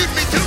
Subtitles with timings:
[0.00, 0.39] give me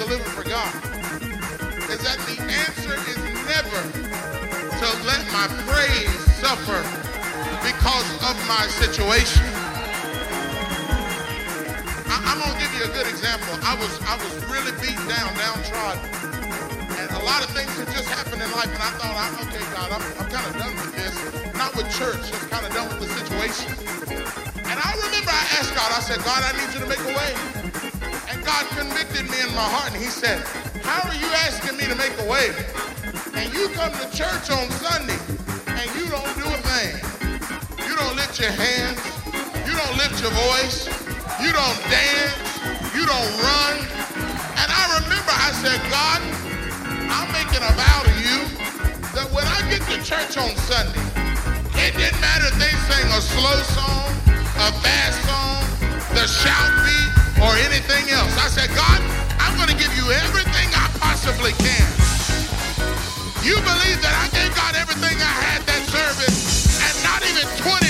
[0.00, 0.72] to living for God
[1.92, 3.80] is that the answer is never
[4.80, 6.80] to let my praise suffer
[7.60, 9.44] because of my situation.
[12.08, 13.52] I, am gonna give you a good example.
[13.60, 16.00] I was I was really beat down, downtrodden,
[16.96, 18.72] and a lot of things had just happened in life.
[18.72, 21.12] And I thought, I, okay, God, I'm, I'm kind of done with this.
[21.60, 23.68] Not with church, just kind of done with the situation.
[24.64, 25.92] And I remember I asked God.
[25.92, 27.59] I said, God, I need you to make a way.
[28.50, 30.42] God convicted me in my heart and he said,
[30.82, 32.50] how are you asking me to make a way?
[33.38, 35.14] And you come to church on Sunday
[35.70, 36.98] and you don't do a thing.
[37.86, 38.98] You don't lift your hands.
[39.62, 40.90] You don't lift your voice.
[41.38, 42.42] You don't dance.
[42.90, 43.86] You don't run.
[44.58, 46.18] And I remember I said, God,
[47.06, 48.38] I'm making a vow to you
[49.14, 51.06] that when I get to church on Sunday,
[51.86, 54.10] it didn't matter if they sang a slow song,
[54.58, 55.62] a fast song,
[56.18, 56.69] the shout
[58.40, 59.00] I said, God,
[59.36, 61.84] I'm going to give you everything I possibly can.
[63.44, 67.89] You believe that I gave God everything I had that service, and not even 24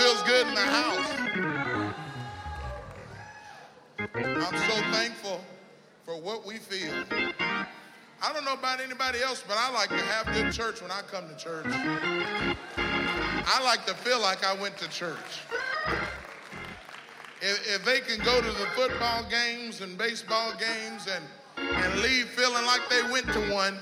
[0.00, 1.12] feels good in the house.
[3.98, 5.42] I'm so thankful
[6.06, 6.90] for what we feel.
[8.22, 11.02] I don't know about anybody else, but I like to have good church when I
[11.02, 11.66] come to church.
[11.66, 15.42] I like to feel like I went to church.
[17.42, 21.24] If, if they can go to the football games and baseball games and,
[21.58, 23.76] and leave feeling like they went to one,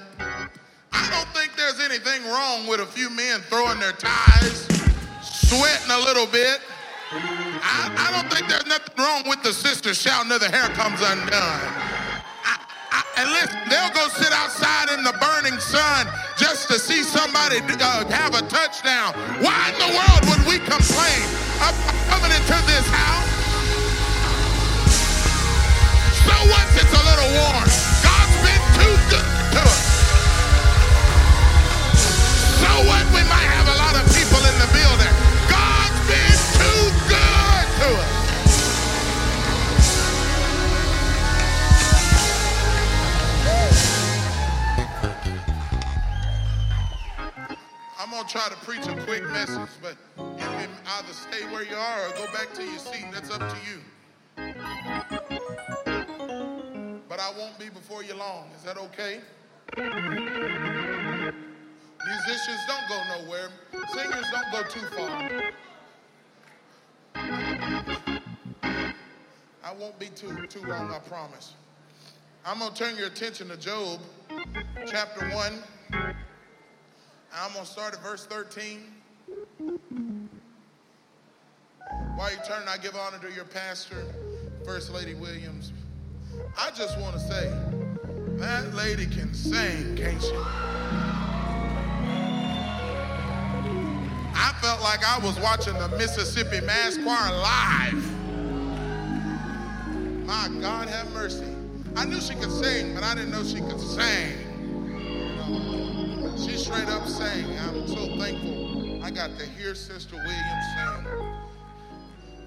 [0.93, 4.78] I don't think there's anything wrong with a few men throwing their ties,
[5.23, 6.61] sweating a little bit.
[7.11, 11.01] I, I don't think there's nothing wrong with the sister shouting till the hair comes
[11.01, 11.63] undone.
[12.45, 12.61] I,
[12.93, 16.07] I, and listen, they'll go sit outside in the burning sun
[16.37, 19.15] just to see somebody uh, have a touchdown.
[19.41, 21.23] Why in the world would we complain
[21.59, 21.75] about
[22.13, 23.29] coming into this house?
[26.29, 26.67] So what?
[26.77, 27.69] It's a little warm.
[28.05, 29.87] God's been too good to us.
[32.61, 33.05] So what?
[33.17, 33.48] We might
[34.79, 35.15] the building.
[35.49, 38.13] God's been too good to us.
[47.99, 51.77] I'm gonna try to preach a quick message, but you can either stay where you
[51.77, 53.07] are or go back to your seat.
[53.13, 53.81] That's up to you.
[57.09, 58.51] But I won't be before you long.
[58.57, 59.21] Is that okay?
[62.07, 63.49] Musicians don't go nowhere.
[63.93, 65.53] Singers don't go too far.
[69.65, 71.55] I won't be too too long, I promise.
[72.47, 74.01] I'm gonna turn your attention to Job,
[74.87, 75.63] chapter one.
[75.93, 78.81] I'm gonna start at verse 13.
[82.17, 84.05] While you turn, I give honor to your pastor,
[84.65, 85.73] First Lady Williams.
[86.57, 87.53] I just want to say,
[88.39, 91.08] that lady can sing, can't she?
[94.49, 98.13] I felt like I was watching the Mississippi Mass Choir live.
[100.25, 101.45] My God have mercy.
[101.95, 104.39] I knew she could sing, but I didn't know she could sing.
[106.39, 107.59] She straight up sang.
[107.59, 111.07] I'm so thankful I got to hear Sister Williams sing.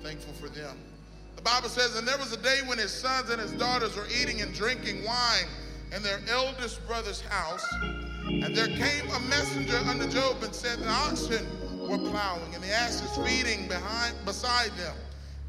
[0.01, 0.75] Thankful for them.
[1.35, 4.07] The Bible says, And there was a day when his sons and his daughters were
[4.19, 5.45] eating and drinking wine
[5.95, 7.65] in their eldest brother's house.
[8.25, 11.45] And there came a messenger unto Job and said, oxen
[11.87, 14.95] were plowing and the asses feeding behind beside them.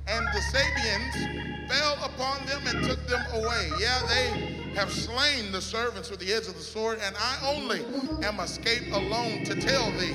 [0.07, 3.71] And the Sabeans fell upon them and took them away.
[3.81, 7.85] Yeah, they have slain the servants with the edge of the sword, and I only
[8.27, 10.15] am escaped alone to tell thee.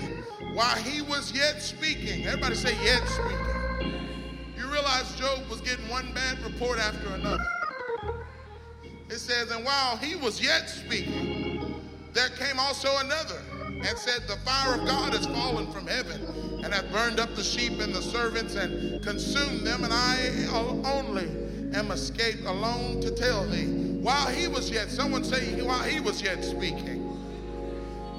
[0.53, 4.03] While he was yet speaking, everybody say, yet speaking.
[4.57, 7.45] You realize Job was getting one bad report after another.
[9.09, 11.81] It says, and while he was yet speaking,
[12.13, 13.41] there came also another
[13.85, 16.21] and said, The fire of God has fallen from heaven
[16.63, 20.47] and hath burned up the sheep and the servants and consumed them, and I
[20.85, 21.27] only
[21.73, 23.99] am escaped alone to tell thee.
[24.01, 27.03] While he was yet, someone say, while he was yet speaking,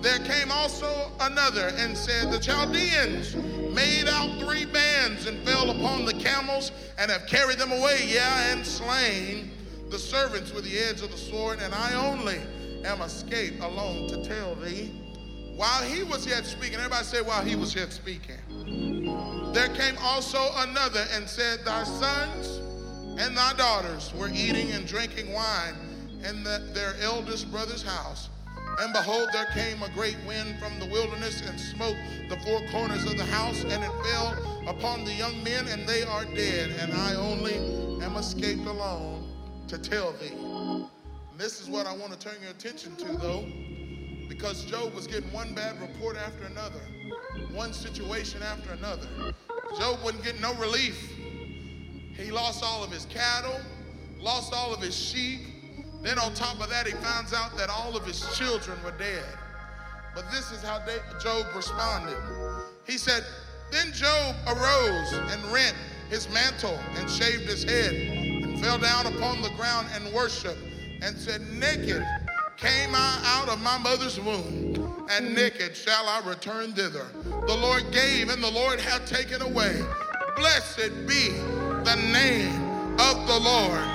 [0.01, 3.35] there came also another and said, The Chaldeans
[3.75, 8.53] made out three bands and fell upon the camels and have carried them away, yeah,
[8.53, 9.51] and slain
[9.91, 12.39] the servants with the edge of the sword, and I only
[12.85, 15.08] am escaped alone to tell thee.
[15.59, 18.39] While he was yet speaking, everybody say, while he was yet speaking,
[19.53, 22.61] there came also another and said, Thy sons
[23.19, 25.75] and thy daughters were eating and drinking wine
[26.25, 28.29] in the, their eldest brother's house.
[28.79, 31.97] And behold, there came a great wind from the wilderness and smote
[32.29, 36.05] the four corners of the house, and it fell upon the young men, and they
[36.05, 36.71] are dead.
[36.79, 37.57] And I only
[38.05, 39.29] am escaped alone
[39.67, 40.37] to tell thee.
[40.39, 40.89] And
[41.37, 43.45] this is what I want to turn your attention to, though,
[44.39, 46.79] because Job was getting one bad report after another,
[47.53, 49.09] one situation after another.
[49.77, 51.13] Job wasn't getting no relief.
[52.17, 53.61] He lost all of his cattle,
[54.21, 55.41] lost all of his sheep.
[56.03, 59.25] Then on top of that, he finds out that all of his children were dead.
[60.15, 60.85] But this is how
[61.21, 62.17] Job responded.
[62.87, 63.25] He said,
[63.73, 65.75] Then Job arose and rent
[66.11, 70.63] his mantle and shaved his head and fell down upon the ground and worshiped
[71.03, 72.05] and said, Naked
[72.59, 77.07] came I out of my mother's womb, and naked shall I return thither.
[77.47, 79.81] The Lord gave, and the Lord hath taken away.
[80.35, 81.31] Blessed be
[81.87, 82.51] the name
[82.99, 83.87] of the Lord.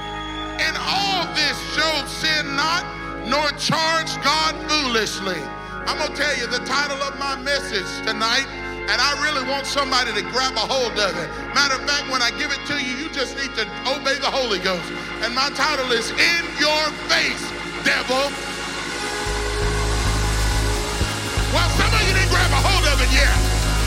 [0.64, 2.88] In all this, Job sinned not,
[3.28, 5.40] nor charged God foolishly.
[5.84, 8.48] I'm going to tell you the title of my message tonight,
[8.88, 11.30] and I really want somebody to grab a hold of it.
[11.54, 14.32] Matter of fact, when I give it to you, you just need to obey the
[14.32, 14.88] Holy Ghost.
[15.20, 17.44] And my title is In Your Face,
[17.84, 18.53] Devil.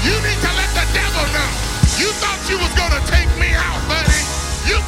[0.06, 1.50] You need to let the devil know.
[1.98, 4.22] You thought you was going to take me out, buddy.
[4.70, 4.78] You,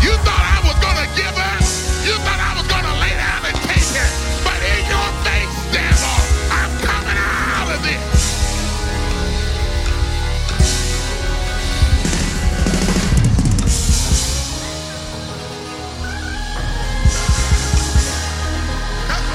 [0.00, 1.60] you thought I was going to give up.
[2.08, 4.10] You thought I was going to lay down and take it.
[4.40, 6.16] But in your face, devil,
[6.48, 8.00] I'm coming out of this.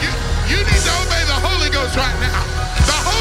[0.01, 0.11] You,
[0.49, 2.62] you need to obey the Holy Ghost right now.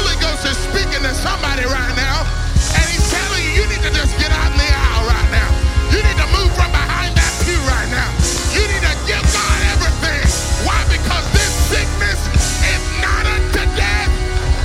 [0.03, 2.27] Holy Ghost is speaking to somebody right now,
[2.75, 5.47] and he's telling you you need to just get out in the aisle right now.
[5.95, 8.11] You need to move from behind that pew right now.
[8.51, 10.27] You need to give God everything.
[10.67, 10.75] Why?
[10.91, 12.19] Because this sickness
[12.67, 14.11] is not unto death.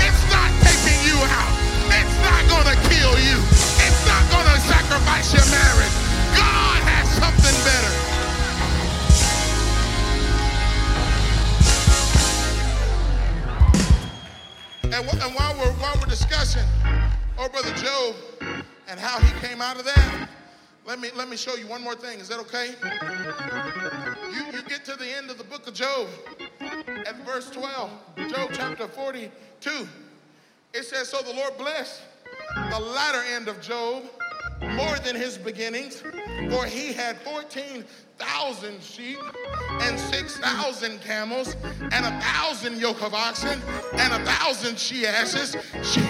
[0.03, 1.55] It's not taking you out.
[1.87, 3.38] It's not going to kill you.
[3.87, 5.94] It's not going to sacrifice your marriage.
[6.35, 7.98] God has something better.
[14.90, 16.64] And, wh- and while we're while we're discussing,
[17.38, 18.14] oh brother Job,
[18.88, 20.29] and how he came out of that,
[20.87, 22.20] let me let me show you one more thing.
[22.20, 22.74] Is that okay?
[24.33, 26.09] You you get to the end of the book of Job,
[26.61, 27.90] at verse 12,
[28.31, 29.87] Job chapter 42.
[30.72, 32.01] It says, "So the Lord blessed
[32.70, 34.05] the latter end of Job
[34.61, 36.03] more than his beginnings,
[36.51, 39.18] for he had 14,000 sheep
[39.81, 43.61] and 6,000 camels and a thousand yoke of oxen
[43.94, 45.55] and a thousand she asses.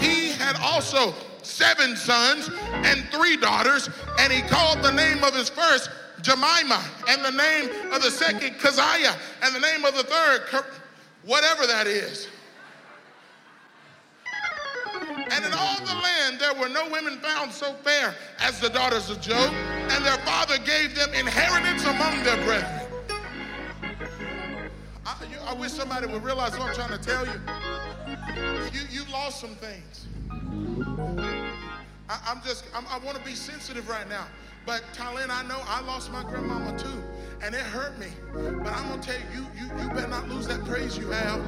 [0.00, 5.48] He had also seven sons and three daughters, and he called the name of his
[5.48, 5.90] first
[6.22, 10.64] Jemima, and the name of the second Keziah, and the name of the third,
[11.24, 12.28] whatever that is.
[15.30, 19.10] And in all the land there were no women found so fair as the daughters
[19.10, 19.52] of Job,
[19.90, 22.86] and their father gave them inheritance among their brethren.
[25.06, 27.40] I, you- I wish somebody would realize what I'm trying to tell you.
[28.72, 30.06] You, you lost some things.
[32.08, 34.26] I, I'm just, I'm, I want to be sensitive right now.
[34.68, 37.00] But Talin, I know I lost my grandmama too,
[37.40, 38.12] and it hurt me.
[38.36, 41.40] But I'm gonna tell you, you, you, better not lose that praise you have.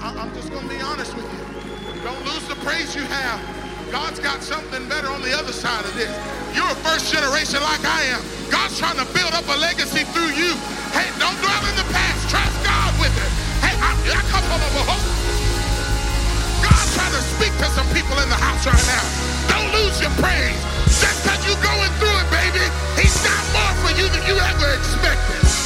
[0.00, 2.00] I, I'm just gonna be honest with you.
[2.00, 3.44] Don't lose the praise you have.
[3.92, 6.08] God's got something better on the other side of this.
[6.56, 8.24] You're a first generation like I am.
[8.48, 10.56] God's trying to build up a legacy through you.
[10.96, 12.24] Hey, don't dwell in the past.
[12.32, 13.32] Trust God with it.
[13.60, 15.04] Hey, I, I come from a hope.
[16.64, 19.04] God's trying to speak to some people in the house right now.
[19.44, 20.75] Don't lose your praise.
[21.62, 22.64] Going through it, baby,
[23.00, 25.46] he's got more for you than you ever expected.
[25.46, 25.65] So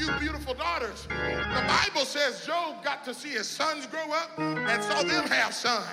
[0.00, 4.82] few beautiful daughters, the Bible says Job got to see his sons grow up and
[4.82, 5.84] saw them have sons.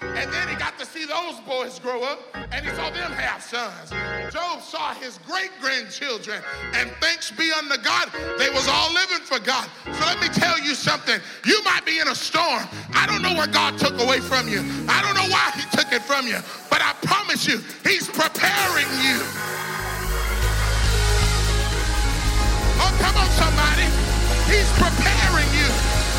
[0.00, 3.42] And then he got to see those boys grow up and he saw them have
[3.42, 3.90] sons.
[4.32, 6.40] Job saw his great grandchildren
[6.74, 9.68] and thanks be unto God, they was all living for God.
[9.86, 11.20] So let me tell you something.
[11.44, 12.62] You might be in a storm.
[12.94, 14.60] I don't know what God took away from you.
[14.88, 16.38] I don't know why he took it from you.
[16.70, 19.57] But I promise you, he's preparing you.
[22.98, 23.86] Come on, somebody.
[24.50, 25.68] He's preparing you.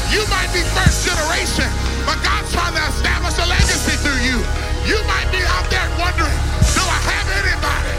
[0.10, 1.70] You might be first generation,
[2.06, 4.42] but God's trying to establish a legacy through you.
[4.90, 6.40] You might be out there wondering,
[6.74, 7.94] do I have anybody?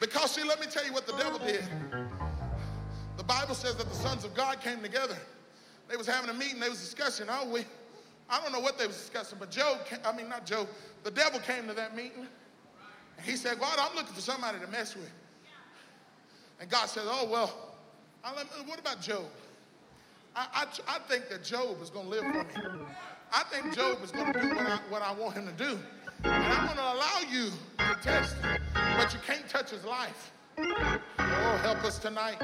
[0.00, 1.64] Because, see, let me tell you what the devil did.
[3.16, 5.16] The Bible says that the sons of God came together.
[5.88, 6.60] They was having a meeting.
[6.60, 7.64] They was discussing, oh, we,
[8.28, 10.68] I don't know what they was discussing, but Job, I mean, not Job,
[11.02, 12.26] the devil came to that meeting.
[13.16, 15.10] And he said, God, I'm looking for somebody to mess with.
[16.60, 17.52] And God said, oh, well,
[18.66, 19.24] what about Job?
[20.34, 22.84] I, I, I think that Job is going to live for me.
[23.32, 25.78] I think Job is going to do what I, what I want him to do.
[26.24, 28.60] And I'm going to allow you to test him,
[28.96, 30.32] but you can't touch his life.
[30.58, 32.38] Oh, help us tonight.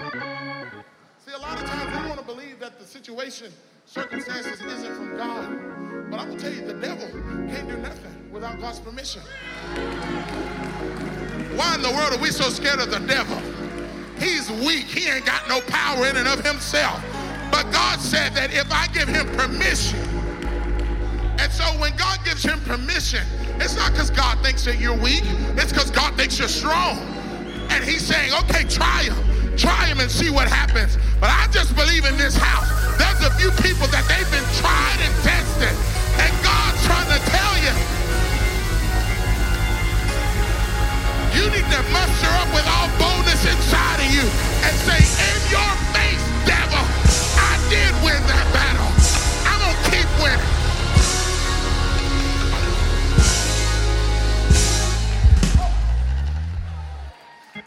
[1.24, 3.52] See, a lot of times we want to believe that the situation,
[3.90, 6.10] circumstances isn't from God.
[6.10, 7.08] But I'm going to tell you, the devil
[7.48, 9.20] can't do nothing without God's permission.
[11.56, 13.36] Why in the world are we so scared of the devil?
[14.16, 14.84] He's weak.
[14.84, 17.02] He ain't got no power in and of himself.
[17.50, 19.98] But God said that if I give him permission,
[21.40, 23.26] and so when God gives him permission,
[23.56, 25.22] it's not because God thinks that you're weak,
[25.56, 26.98] it's because God thinks you're strong.
[27.70, 29.56] And he's saying, okay, try him.
[29.56, 30.96] Try him and see what happens.
[31.20, 32.79] But I just believe in this house.
[33.00, 35.72] There's a few people that they've been tried and tested.
[36.20, 37.72] And God's trying to tell you.
[41.32, 45.72] You need to muster up with all boldness inside of you and say, in your
[45.96, 46.84] face, devil,
[47.40, 48.92] I did win that battle.
[49.48, 50.44] I'm going to keep winning.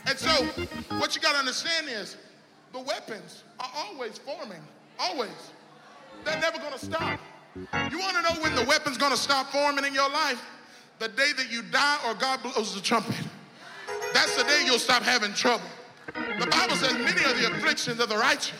[0.05, 0.45] And so,
[1.01, 2.17] what you got to understand is
[2.71, 4.61] the weapons are always forming.
[5.03, 5.51] Always.
[6.23, 7.19] They're never going to stop.
[7.55, 10.41] You want to know when the weapon's going to stop forming in your life?
[10.99, 13.15] The day that you die or God blows the trumpet.
[14.13, 15.65] That's the day you'll stop having trouble.
[16.13, 18.53] The Bible says many are the afflictions of the righteous.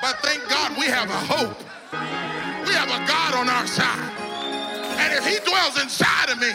[0.00, 1.58] But thank God we have a hope.
[2.66, 4.12] We have a God on our side.
[4.98, 6.52] And if he dwells inside of me,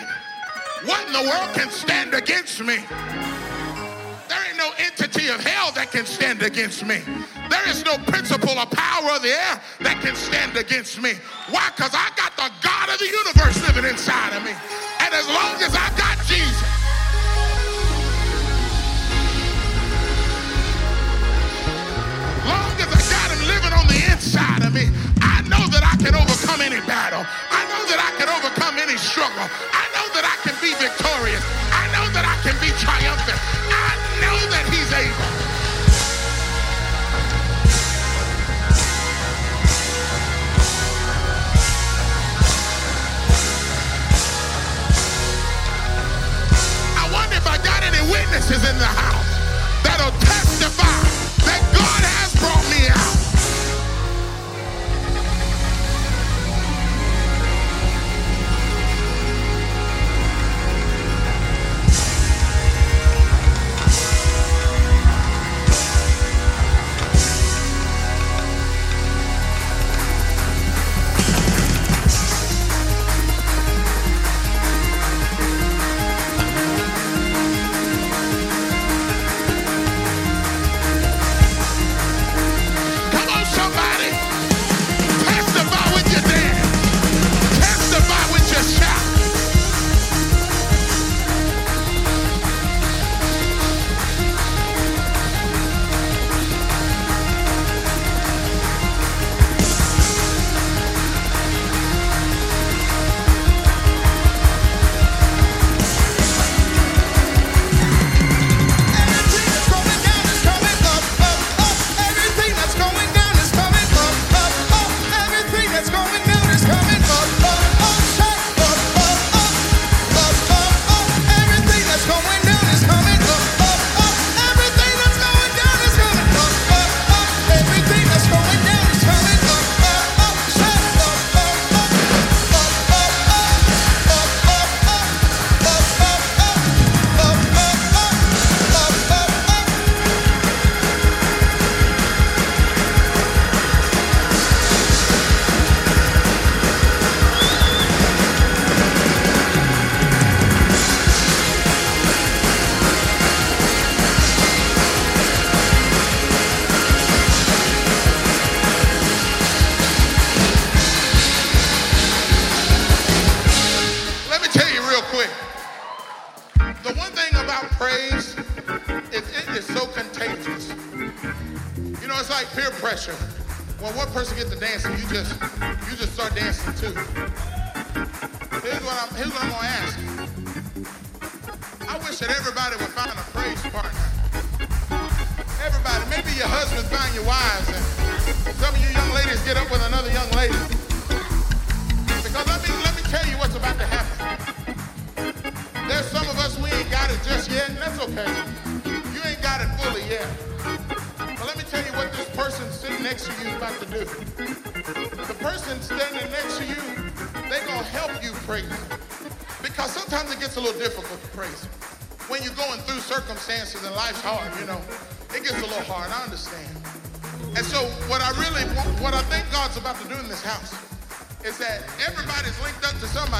[0.85, 2.77] what in the world can stand against me?
[4.27, 7.01] There ain't no entity of hell that can stand against me.
[7.49, 8.65] There is no principle or
[8.97, 11.13] power of the air that can stand against me.
[11.53, 11.69] Why?
[11.75, 14.53] Because I got the God of the universe living inside of me.
[15.05, 16.65] And as long as I got Jesus,
[22.49, 24.89] long as I got him living on the inside of me,
[25.21, 27.21] I know that I can overcome any battle.
[27.21, 29.45] I know that I can overcome any struggle.
[29.45, 31.43] I know that I can be victorious.
[31.69, 33.39] I know that I can be triumphant.
[33.69, 33.93] I
[34.25, 35.26] know that he's able.
[48.11, 51.06] Witnesses in the house that'll testify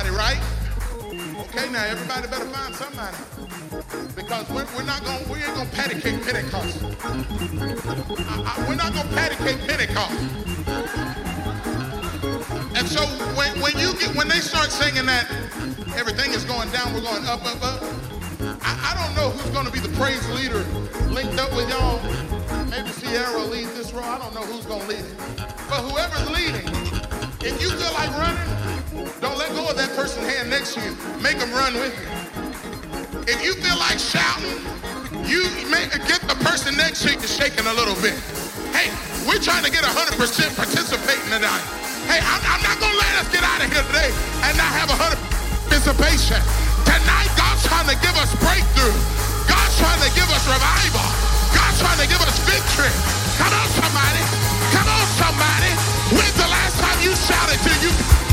[0.08, 0.40] somebody, right?
[1.40, 3.18] Okay, now everybody better find somebody.
[4.16, 6.84] Because we're, we're not gonna, we ain't gonna patty cake Pentecost.
[6.84, 10.14] I, I, we're not gonna patty cake Pentecost.
[12.76, 13.02] And so
[13.36, 15.30] when, when you get, when they start singing that
[15.96, 17.84] everything is going down, we're going up, up, up.
[18.62, 20.64] I, I don't know who's gonna be the praise leader
[21.10, 22.02] linked up with y'all.
[22.70, 24.04] Maybe Sierra leads this role.
[24.04, 25.18] I don't know who's gonna lead it.
[25.70, 26.68] But whoever's leading,
[27.42, 28.57] if you feel like running,
[29.20, 30.94] don't let go of that person's hand next to you.
[31.26, 32.08] Make them run with you.
[33.26, 34.62] If you feel like shouting,
[35.26, 35.44] you
[36.06, 38.14] get the person next to you shaking a little bit.
[38.78, 38.94] Hey,
[39.26, 40.16] we're trying to get 100%
[40.54, 41.66] participating tonight.
[42.06, 44.14] Hey, I'm, I'm not going to let us get out of here today
[44.46, 45.18] and not have 100
[45.66, 46.38] participation.
[46.86, 48.96] Tonight, God's trying to give us breakthrough.
[49.50, 51.10] God's trying to give us revival.
[51.58, 52.94] God's trying to give us victory.
[53.42, 54.24] Come on, somebody.
[54.78, 55.74] Come on, somebody.
[56.14, 58.27] When's the last time you shouted till you